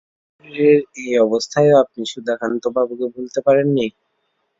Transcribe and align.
শরীরের 0.35 0.79
এই 1.01 1.13
অবস্থায়ও 1.19 1.79
আপনি 1.83 2.01
সুধাকান্তবাবুকে 2.11 3.07
ভুলতে 3.13 3.39
পারেন 3.47 3.67
নি? 3.71 3.87